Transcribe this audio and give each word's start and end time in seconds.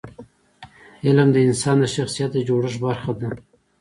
علم 1.07 1.29
د 1.33 1.37
انسان 1.47 1.77
د 1.81 1.85
شخصیت 1.95 2.29
د 2.33 2.37
جوړښت 2.47 2.77
برخه 2.85 3.11
ده. 3.19 3.29